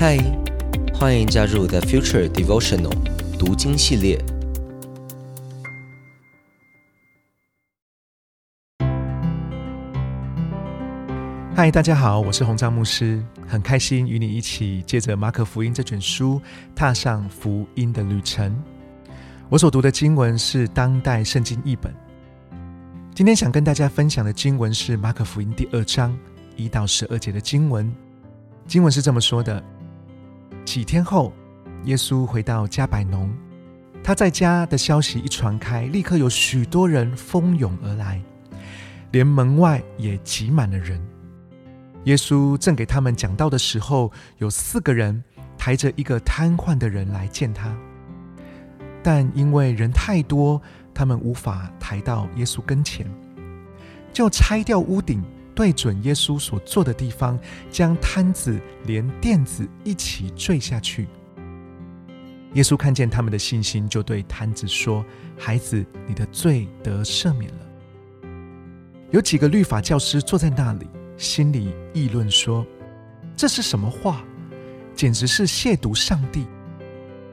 [0.00, 0.16] 嗨，
[0.94, 2.90] 欢迎加入 The Future Devotional
[3.38, 4.18] 读经系列。
[11.54, 16.40] 嗨，大家好，我是洪章牧师，很开心与你一起借着马可福音这卷书，
[16.74, 18.58] 踏上福音的旅程。
[19.50, 21.94] 我所读的经文是当代圣经译本。
[23.14, 26.18] 今天想跟大家分享的经文是马可福音第二章
[26.56, 27.94] 一到十二节的经文。
[28.66, 29.62] 经文是这么说的：
[30.70, 31.32] 几天后，
[31.82, 33.28] 耶稣回到加百农，
[34.04, 38.22] 他在家的消息一传开，立刻有许多人蜂拥而来，
[39.10, 41.04] 连门外也挤满了人。
[42.04, 45.24] 耶稣正给他们讲道的时候，有四个人
[45.58, 47.76] 抬着一个瘫痪的人来见他，
[49.02, 50.62] 但因为人太多，
[50.94, 53.04] 他们无法抬到耶稣跟前，
[54.12, 55.20] 就拆掉屋顶，
[55.60, 57.38] 对准耶稣所坐的地方，
[57.70, 61.06] 将摊子连垫子一起坠下去。
[62.54, 65.04] 耶稣看见他们的信心，就对摊子说
[65.36, 67.58] ：“孩子，你的罪得赦免了。”
[69.12, 70.86] 有几个律法教师坐在那里。
[71.18, 72.66] 心里议论说
[73.36, 74.24] ：“这是什么话？
[74.94, 76.46] 简直是亵渎上帝！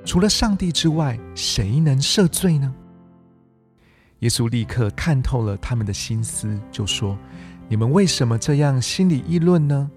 [0.04, 2.76] 除了上帝之外，谁能赦罪呢？”
[4.20, 7.18] 耶稣立刻看透了他们的心思，就说
[7.68, 9.90] ：“你们为什么这样心里议论呢？”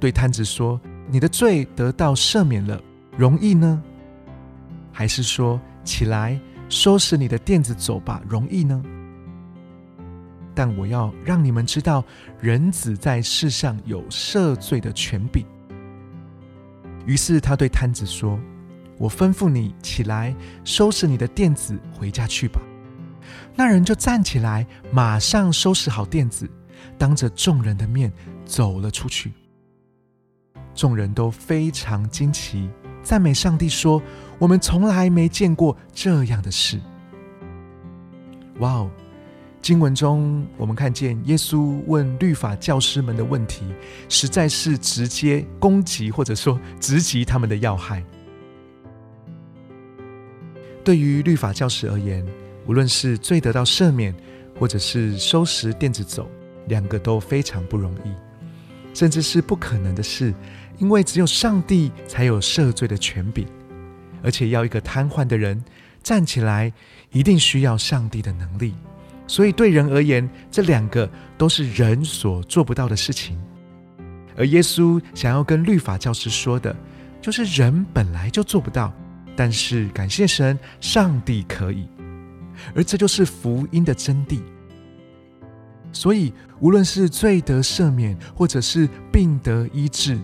[0.00, 2.80] 对摊子说：“你的罪得到赦免了，
[3.16, 3.82] 容易呢？
[4.92, 6.38] 还是说起来
[6.68, 8.82] 收拾你的垫子走吧，容易呢？”
[10.54, 12.04] 但我要让你们知道，
[12.40, 15.44] 人子在世上有赦罪的权柄。
[17.06, 18.38] 于是他对摊子说
[18.96, 22.60] ：“我吩咐你起来，收拾你的垫子，回家去吧。”
[23.56, 26.48] 那人就站起来，马上收拾好垫子，
[26.98, 28.12] 当着众人的面
[28.44, 29.32] 走了出去。
[30.74, 32.68] 众人都非常惊奇，
[33.02, 34.02] 赞美上帝说
[34.38, 36.80] ：“我们从来没见过这样的事。”
[38.58, 38.90] 哇哦！
[39.62, 43.64] 经文中，我们看见耶稣问律法教师们的问题，
[44.08, 48.04] 实在是直接攻击或者说 直击他们的要害。
[50.84, 52.22] 对于律法教师而言，
[52.66, 54.14] 无论是罪得到赦免，
[54.58, 56.28] 或者是收拾垫子走，
[56.66, 58.12] 两个都非常不容易，
[58.94, 60.32] 甚至是不可能的事，
[60.78, 63.46] 因为只有上帝才有赦罪的权柄，
[64.22, 65.62] 而且要一个瘫痪的人
[66.02, 66.72] 站起来，
[67.10, 68.74] 一定需要上帝的能力。
[69.26, 71.08] 所以，对人而言，这两个
[71.38, 73.40] 都是人所做不到的事情。
[74.36, 76.74] 而耶稣想要跟律法教师说的，
[77.22, 78.92] 就是人本来就做不到，
[79.34, 81.88] 但是感谢神，上帝可以。
[82.74, 84.40] 而这就是福音的真谛。
[85.94, 90.18] 所以，无论是罪得赦免，或者是病得医治，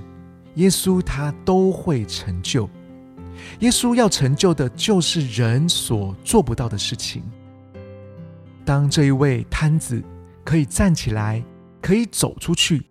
[0.57, 2.69] 耶稣他都会成就。
[3.61, 7.23] 耶稣要成就的，就是人所做不到的事情。
[8.65, 10.03] 当这一位摊子
[10.45, 11.43] 可以站起来，
[11.81, 12.83] 可以走出去，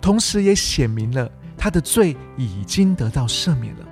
[0.00, 3.86] 同时也显明了他的罪已经得到赦免了。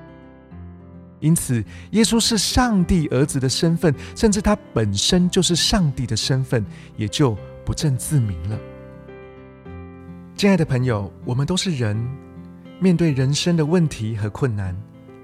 [1.20, 6.64] 因此，耶稣是上帝儿子的身份，甚至他本身就是上帝的身份，
[6.96, 7.36] 也就
[7.68, 8.58] 不证自明了。
[10.34, 11.94] 亲爱的朋友，我们都是人，
[12.80, 14.74] 面对人生的问题和困难，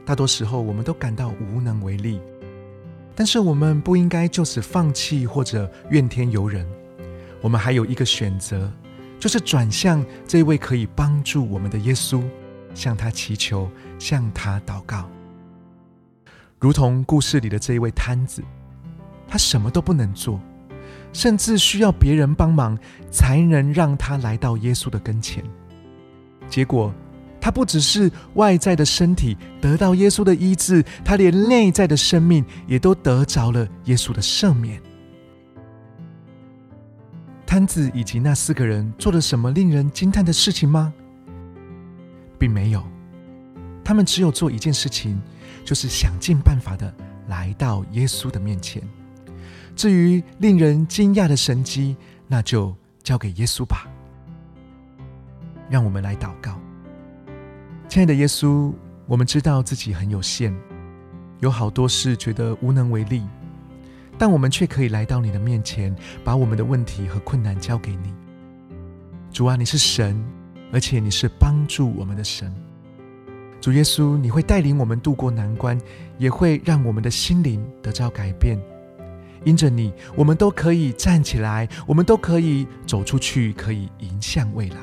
[0.05, 2.21] 大多时候我们都感到无能为力。
[3.15, 6.69] 但是我们不应该就此放弃或者怨天尤人，
[7.41, 8.71] 我们还有一个选择，
[9.19, 12.23] 就是转向这位可以帮助我们的耶稣，
[12.75, 15.09] 向他祈求，向他祷告。
[16.61, 18.43] 如同故事里的这一位摊子，
[19.27, 20.39] 他什么都不能做，
[21.15, 22.79] 甚至需要别人帮忙
[23.11, 25.43] 才能让他来到耶稣的跟前。
[26.51, 26.93] 结果。
[27.41, 34.81] 他不只是外在的身体得到耶稣的医治，他连内在的生命也都得着了耶稣的赦免。
[37.45, 40.91] 摊子以及那四个人做了什么令人惊叹的事情吗？
[42.39, 42.83] 并没有，
[43.85, 45.21] 他们只有做一件事情，
[45.67, 46.91] 就是想尽办法的
[47.29, 48.83] 来到耶稣的面前。
[49.77, 51.97] 至于令人惊讶的神迹，
[52.29, 53.89] 那就交给耶稣吧。
[55.69, 56.59] 让我们来祷告。
[57.89, 58.73] 亲爱的耶稣，
[59.07, 60.55] 我们知道自己很有限，
[61.41, 63.23] 有好多事觉得无能为力，
[64.19, 68.13] 但我们却可以来到你的面前，把我们的问题和困难交给你。
[69.33, 70.23] 主啊，你是神，
[70.73, 72.55] 而且你是帮助我们的神。
[73.61, 75.81] 主耶稣，你会带领我们度过难关，
[76.19, 78.59] 也会让我们的心灵得到改变。
[79.45, 84.77] 因着你，我们都可以站起来，我们都可以走出去，可以迎向未来。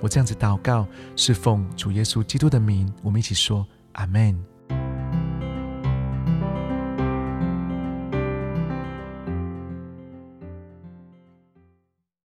[0.00, 4.36] 我这样子祷告，是奉主耶稣基督的名，我们一起说阿门。